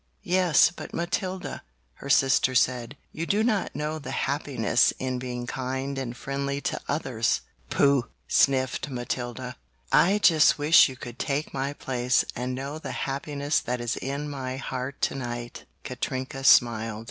"Yes, 0.23 0.71
but 0.75 0.95
Matilda," 0.95 1.61
her 2.01 2.09
sister 2.09 2.55
said, 2.55 2.97
"you 3.11 3.27
do 3.27 3.43
not 3.43 3.75
know 3.75 3.99
the 3.99 4.09
happiness 4.25 4.91
in 4.97 5.19
being 5.19 5.45
kind 5.45 5.95
and 5.99 6.17
friendly 6.17 6.59
to 6.59 6.81
others!" 6.89 7.41
"Pooh!" 7.69 8.07
sniffed 8.27 8.89
Matilda. 8.89 9.57
"I 9.91 10.17
just 10.17 10.57
wish 10.57 10.89
you 10.89 10.95
could 10.95 11.19
take 11.19 11.53
my 11.53 11.73
place 11.73 12.25
and 12.35 12.55
know 12.55 12.79
the 12.79 12.93
happiness 13.05 13.59
that 13.59 13.79
is 13.79 13.95
in 13.97 14.27
my 14.27 14.57
heart 14.57 14.99
tonight," 15.01 15.65
Katrinka 15.83 16.45
smiled. 16.45 16.99